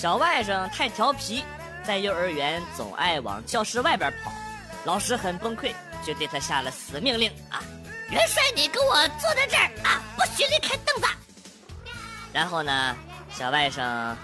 [0.00, 1.44] 小外甥太调皮，
[1.84, 4.32] 在幼儿园总爱往教室外边跑，
[4.84, 7.62] 老师很崩溃，就对他下了死命令啊！
[8.08, 11.08] 元帅，你给我坐在这儿啊，不许离开凳子。
[12.32, 12.96] 然后呢，
[13.30, 14.14] 小外甥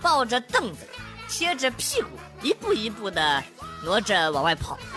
[0.00, 0.88] 抱着凳子，
[1.28, 2.08] 贴着屁股，
[2.40, 3.44] 一步一步的
[3.84, 4.78] 挪着往外跑。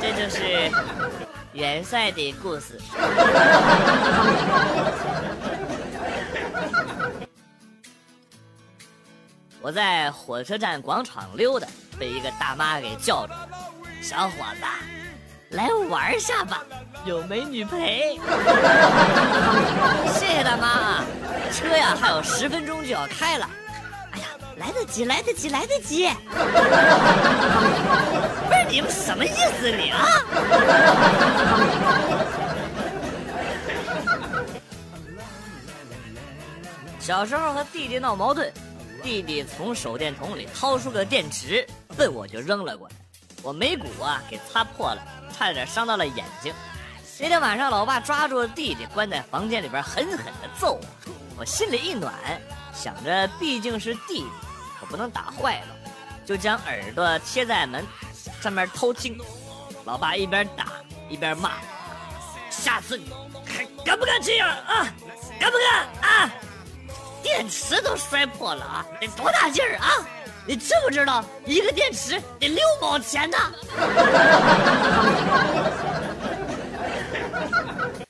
[0.00, 0.70] 这就是
[1.52, 2.80] 元帅的故事。
[9.60, 11.66] 我在火车站广场溜达，
[11.98, 13.32] 被一个大妈给叫住。
[14.00, 16.62] 小伙子，来玩下吧，
[17.04, 18.20] 有美女陪。
[20.12, 21.02] 谢谢大妈，
[21.52, 23.50] 车呀还有十分钟就要开了。
[24.12, 24.26] 哎呀，
[24.58, 26.08] 来得及，来得及，来得及。
[28.46, 30.06] 不是你们什么意思你啊？
[37.00, 38.52] 小时候和弟弟闹矛盾。
[39.08, 42.94] 弟弟从手电筒里掏出个电池，奔我就扔了过来，
[43.42, 45.02] 我眉骨啊给擦破了，
[45.34, 46.52] 差点伤到了眼睛。
[47.18, 51.10] 那天晚上，老爸抓住弟弟关在房间里边，狠狠地揍我。
[51.38, 52.12] 我心里一暖，
[52.74, 54.26] 想着毕竟是弟弟，
[54.78, 55.68] 可不能打坏了，
[56.26, 57.82] 就将耳朵贴在门
[58.42, 59.18] 上面偷听。
[59.86, 60.66] 老爸一边打
[61.08, 61.52] 一边骂
[62.52, 63.10] ：“下次你
[63.46, 64.86] 还敢不敢这样啊？
[65.40, 66.30] 敢不敢啊？”
[67.22, 68.86] 电池都摔破了啊！
[69.00, 70.06] 得多大劲儿啊！
[70.46, 73.36] 你知不知道一个电池得六毛钱呢？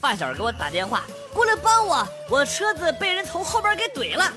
[0.00, 4.32] 发小给我打电话，过来帮我，我车子被人从后边给怼了。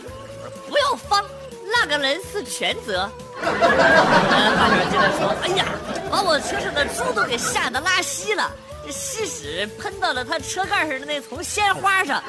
[0.70, 1.26] 不要慌，
[1.66, 3.10] 那个人是全责。
[3.46, 5.66] 发小接着说：“哎呀，
[6.12, 8.52] 把我车上的猪都给吓得拉稀了。”
[8.86, 12.22] 这稀屎喷到了他车盖上的那丛鲜花上，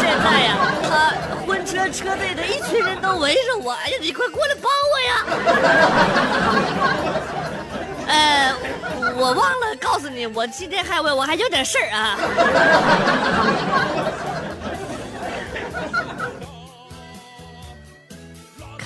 [0.00, 0.56] 现在呀，
[0.88, 1.12] 他
[1.46, 5.26] 婚车车队的一群人都围着我，哎呀，你快过来帮我呀！
[8.08, 8.54] 呃，
[9.16, 12.16] 我忘了告诉你，我今天还我我还有点事儿啊。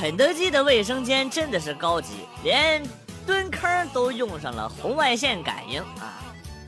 [0.05, 2.83] 肯德基的卫生间真的是高级，连
[3.27, 6.21] 蹲坑都用上了红外线感应啊。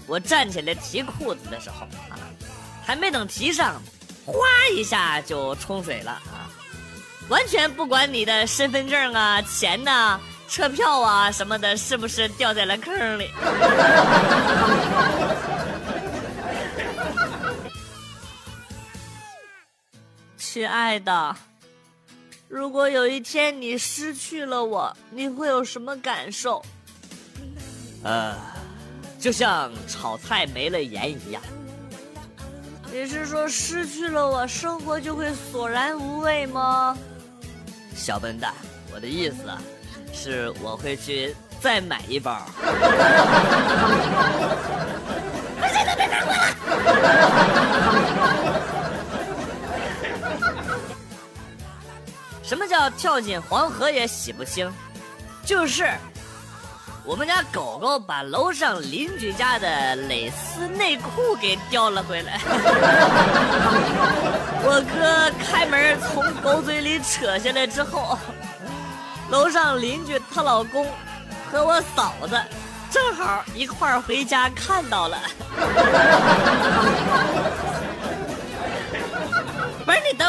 [0.07, 2.17] 我站起来提裤子的时候啊，
[2.83, 3.75] 还没等提上，
[4.25, 4.43] 哗
[4.75, 6.49] 一下就冲水了啊！
[7.29, 10.19] 完全不管你的身份证啊、钱呐、
[10.49, 13.31] 车票啊什么的，是不是掉在了坑里？
[20.39, 21.37] 亲爱的，
[22.49, 26.65] 如果有一天你失去了我，你会有什么感受？
[28.03, 28.34] 呃。
[29.19, 31.43] 就像炒菜没了盐一样，
[32.93, 36.97] 你是说失去了我，生活就会索然无味吗？
[37.97, 38.55] 小笨蛋，
[38.95, 39.37] 我的意思
[40.12, 42.47] 是我会去再买一包。
[45.59, 46.33] 我现在别难过
[48.53, 48.66] 了。
[52.47, 54.73] 什么叫跳进黄河也洗不清？
[55.45, 55.91] 就是。
[57.05, 62.41] 我们家狗狗把楼上邻居家的蕾丝内裤给叼了回来，
[64.65, 68.19] 我哥开门从狗嘴里扯下来之后，
[69.31, 70.85] 楼上邻居她老公
[71.49, 72.37] 和我嫂子
[72.91, 75.19] 正好一块儿回家看到了。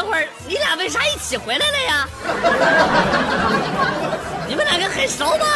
[0.08, 2.08] 会，你俩为啥一起回来了呀？
[4.48, 5.46] 你们两个很熟吗？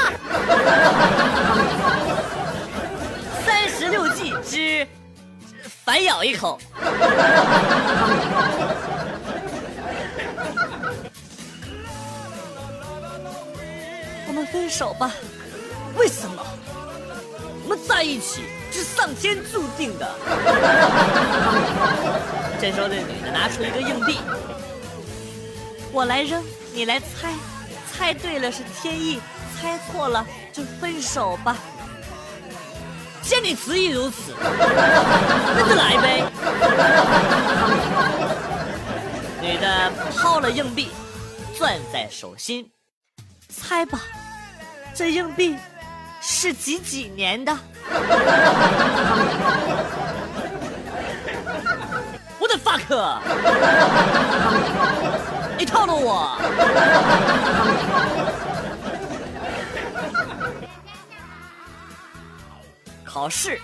[3.45, 4.87] 三十六计之
[5.85, 6.59] 反咬一口。
[14.29, 15.11] 我们分手吧？
[15.97, 16.45] 为什么？
[17.65, 20.09] 我们在一起是上天注定的。
[22.61, 24.19] 这时候，这女的拿出一个硬币，
[25.93, 26.43] 我来扔，
[26.73, 27.35] 你来猜，
[27.93, 29.21] 猜对了是天意，
[29.55, 31.57] 猜错了就分手吧。
[33.23, 36.25] 见你执意如此，那就来呗。
[39.41, 40.91] 女的抛了硬币，
[41.57, 42.69] 攥在手心，
[43.49, 44.01] 猜吧，
[44.95, 45.57] 这硬币
[46.25, 47.53] 是几几年的
[52.39, 53.19] 我的？fuck！
[55.59, 56.39] 你套路我！
[63.05, 63.61] 考试，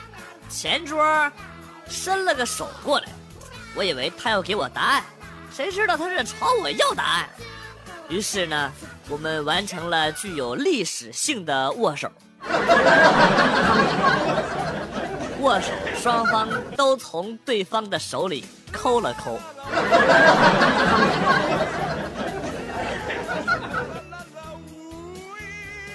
[0.51, 1.31] 前桌
[1.89, 3.07] 伸了个手过来，
[3.75, 5.05] 我以为他要给我答案，
[5.55, 7.29] 谁知道他是朝我要答案。
[8.09, 8.73] 于是呢，
[9.09, 12.11] 我们完成了具有历史性的握手。
[15.41, 19.39] 握手，双方都从对方的手里抠了抠。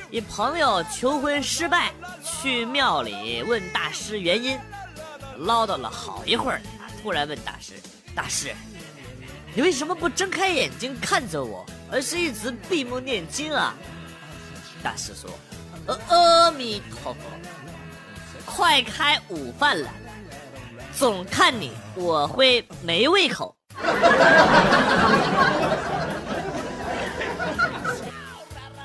[0.09, 1.91] 一朋友求婚失败，
[2.23, 4.59] 去庙里问大师原因，
[5.39, 6.61] 唠叨了好一会儿，
[7.01, 7.73] 突然问大师
[8.15, 8.53] ：“大师，
[9.55, 13.73] 你为什么不睁开眼睛看着我，而是一直闭目念经啊？”
[14.83, 15.27] 大师说
[15.87, 17.19] ：“阿阿弥陀佛，
[18.45, 19.89] 快开午饭了，
[20.97, 23.55] 总看你我会没胃口。”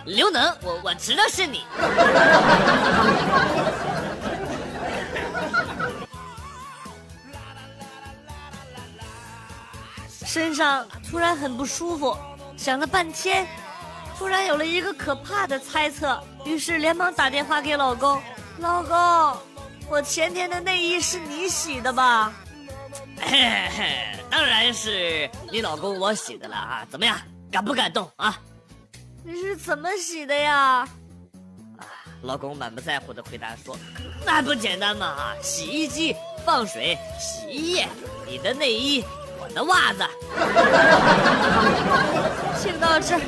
[0.04, 1.64] 刘能，我我知道是你。
[10.24, 12.16] 身上突然很不舒服，
[12.56, 13.46] 想了半天，
[14.18, 18.20] 突然有了一个可怕的猜测，于是连忙打电话给老公
[18.58, 19.36] ：“老公，
[19.88, 22.32] 我前天的内衣是你洗的吧
[23.20, 26.86] ？”“嘿嘿，当然是你老公我洗的了啊！
[26.90, 27.18] 怎么样，
[27.50, 28.38] 敢不敢动啊？”
[29.24, 30.88] 你是怎么洗的呀？
[31.78, 31.84] 啊，
[32.22, 33.76] 老公满不在乎的回答说
[34.24, 35.06] ：“那还不简单嘛？
[35.06, 37.88] 啊，洗衣机放水，洗衣液，
[38.26, 39.04] 你的内衣，
[39.40, 40.06] 我的袜子。”
[42.62, 43.20] 听到这儿，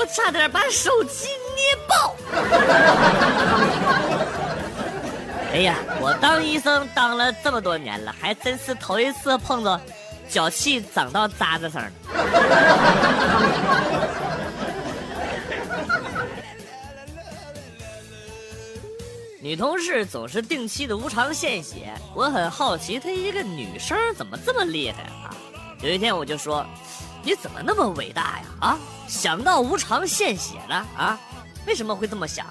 [0.00, 2.16] 我差点把手机捏爆。
[5.52, 9.78] 哎呀，我当医生当了这么多年了，还真是头一次碰到。
[10.26, 11.82] 脚气长到渣子上。
[19.42, 25.34] 女同事总是定期的无偿献血，我很好奇，她一个女生怎么这么厉害啊？
[25.82, 26.64] 有一天我就说
[27.22, 28.44] ：“你怎么那么伟大呀？
[28.60, 28.78] 啊，
[29.08, 31.18] 想到无偿献血呢啊？
[31.66, 32.46] 为什么会这么想？”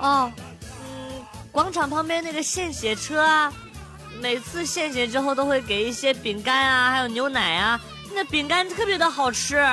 [0.00, 0.30] 哦，
[0.60, 3.52] 嗯，广场旁边那个献血车啊。
[4.20, 7.80] 每次献血之后都会给一些饼干啊，还有牛奶啊，
[8.14, 9.56] 那饼干特别的好吃，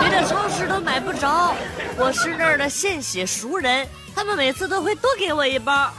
[0.00, 1.54] 别的超市都买不着。
[1.96, 3.86] 我是那儿的献血熟人，
[4.16, 5.92] 他们每次都会多给我一包。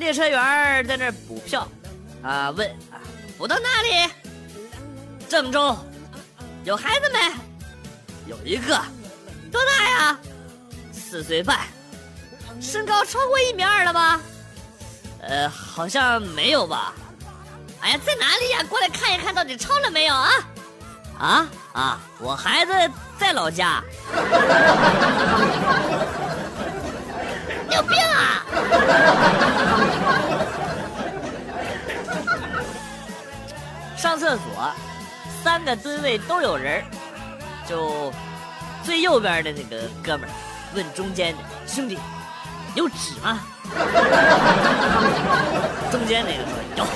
[0.00, 1.68] 列车员在那儿补票，
[2.22, 2.96] 啊，问啊，
[3.36, 4.10] 补到哪里？
[5.28, 5.76] 郑州，
[6.64, 7.18] 有孩子没？
[8.26, 8.80] 有一个。
[9.52, 10.18] 多大呀？
[10.90, 11.58] 四岁半。
[12.62, 14.20] 身高超过一米二了吧？
[15.20, 16.94] 呃，好像没有吧。
[17.82, 18.64] 哎呀，在哪里呀？
[18.70, 20.30] 过来看一看到底超了没有啊？
[21.18, 22.00] 啊啊！
[22.18, 22.72] 我孩子
[23.18, 23.84] 在老家。
[27.68, 28.46] 你 有病啊！
[33.96, 34.72] 上厕所，
[35.44, 36.82] 三个蹲位都有人，
[37.68, 38.12] 就。
[38.82, 40.32] 最右边的那个哥们儿
[40.74, 41.98] 问中间的兄弟
[42.74, 43.38] ：“有纸吗？”
[45.92, 46.86] 中间那个说：“有，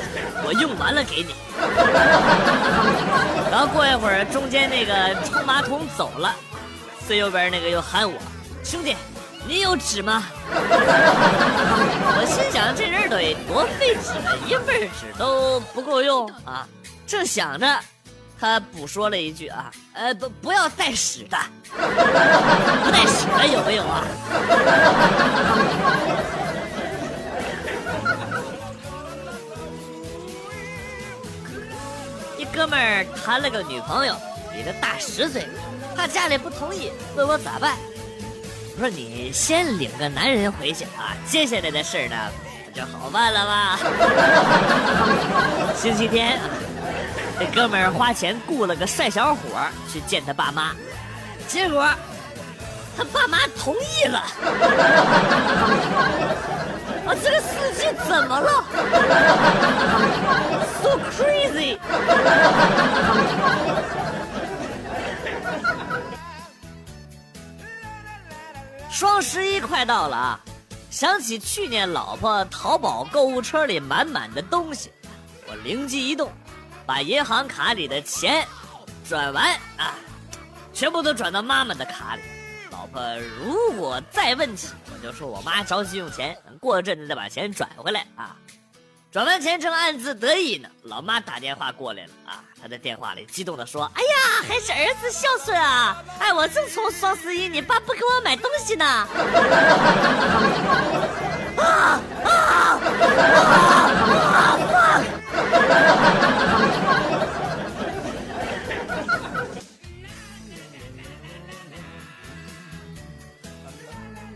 [0.46, 1.34] 我用完了给你。”
[3.52, 6.34] 然后过一会儿，中间那个冲马桶走了，
[7.06, 8.14] 最右边那个又喊我
[8.64, 8.96] ：“兄弟，
[9.46, 10.24] 你有纸吗？”
[12.16, 16.66] 我心想：这人得多费纸啊，一份纸都不够用啊！
[17.06, 17.78] 正想着。
[18.40, 21.38] 他补说了一句啊，呃不不要带屎的，
[21.70, 24.04] 不带屎的有没有啊？
[32.36, 34.14] 一哥们儿谈了个女朋友，
[34.52, 35.46] 比他大十岁，
[35.96, 37.78] 怕家里不同意，问我咋办？
[38.76, 42.16] 我说你先领个男人回去啊，接下来的事儿呢，
[42.64, 43.78] 不就好办了吗？
[45.76, 46.40] 星期天。
[47.36, 49.40] 这哥们儿花钱雇了个帅小伙
[49.92, 50.70] 去见他爸妈，
[51.48, 51.84] 结果
[52.96, 54.18] 他爸妈同意了。
[57.06, 58.64] 啊，这个司机怎么了
[60.80, 61.76] ？So crazy！
[69.04, 70.40] 双十一快到了啊，
[70.90, 74.90] 想起去年老婆淘宝购物车里满满的东西，
[75.46, 76.32] 我灵机一动。
[76.86, 78.48] 把银行卡里的钱
[79.06, 79.94] 转完啊，
[80.72, 82.22] 全部都转到妈妈的卡里。
[82.70, 83.02] 老婆
[83.38, 88.34] 如果再问起，我就说我妈着急用钱，过阵子再把钱转回来啊。
[89.14, 92.42] 转完钱正暗自得意呢，老妈打电话过来了啊！
[92.60, 94.08] 她在电话里激动地说：“哎呀，
[94.48, 96.02] 还是儿子孝顺啊！
[96.18, 98.84] 哎，我正从双十一，你爸不给我买东西呢。”
[101.56, 102.28] 啊啊啊
[104.74, 105.00] 啊！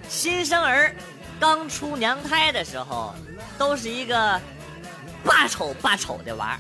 [0.08, 0.94] 新生儿
[1.40, 3.12] 刚出娘胎的时候，
[3.58, 4.40] 都是一个。
[5.28, 6.58] 霸丑霸丑的玩儿，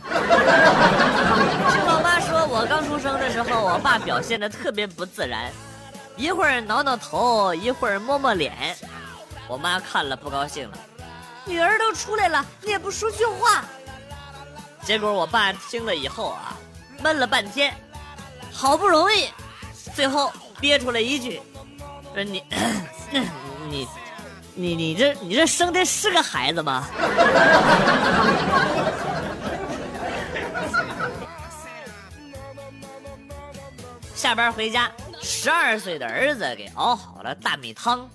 [1.72, 5.50] 听我妈说，我刚出生的时候，我爸表现的特别不自然，
[6.16, 8.76] 一会儿挠挠头，一会儿摸摸脸，
[9.48, 10.78] 我妈看了不高兴了，
[11.46, 13.64] 女儿都出来了，你也不说句话。
[14.82, 16.54] 结果我爸听了以后啊，
[17.02, 17.74] 闷了半天，
[18.52, 19.28] 好不容易，
[19.94, 21.40] 最后憋出来一句，
[22.14, 22.44] 说你，
[23.68, 23.88] 你。
[24.60, 26.88] 你你这你这生的是个孩子吗？
[34.16, 38.10] 下班回家，十二岁的儿子给熬好了大米汤，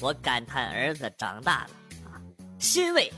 [0.00, 1.70] 我感叹儿子长大了
[2.06, 2.14] 啊，
[2.60, 3.12] 欣慰。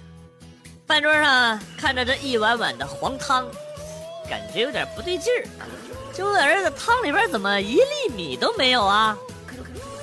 [0.86, 3.46] 饭桌上看着这一碗碗的黄汤，
[4.26, 5.44] 感觉有点不对劲儿，
[6.14, 9.14] 就问儿子汤里边怎么一粒米都没有啊？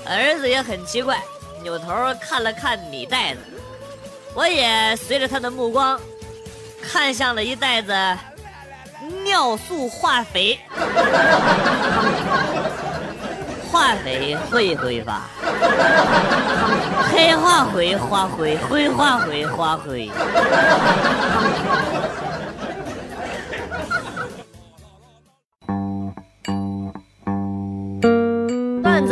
[0.06, 1.20] 儿子也很奇怪。
[1.68, 3.42] 扭头看了看米袋子，
[4.34, 6.00] 我也随着他的目光，
[6.82, 7.94] 看向了一袋子
[9.26, 10.58] 尿素化肥。
[13.70, 15.24] 化肥会挥发，
[17.12, 20.10] 黑化肥化灰，灰化肥化灰。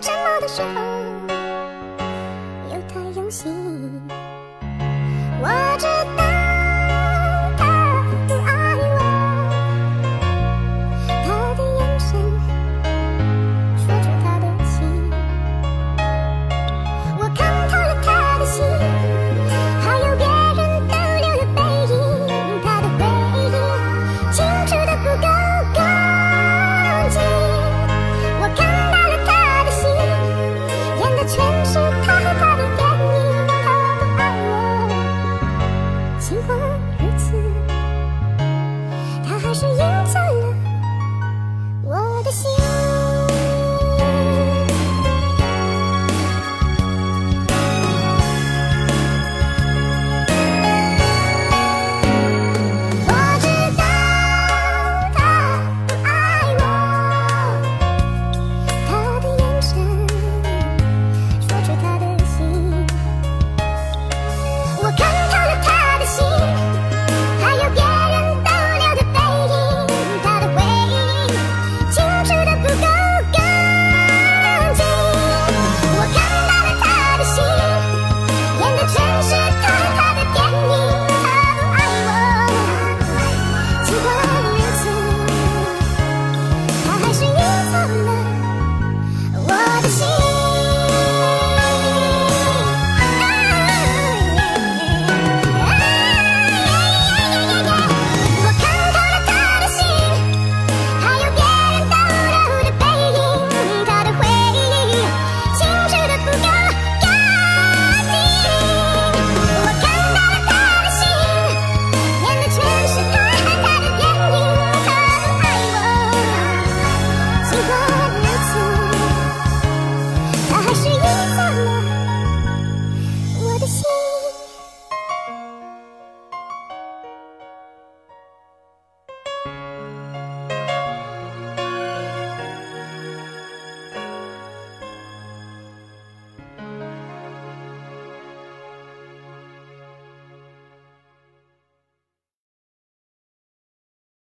[0.00, 0.68] 沉默的时候，
[2.70, 4.00] 有他用心。